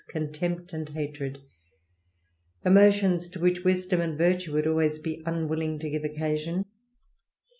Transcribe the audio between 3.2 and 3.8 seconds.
to which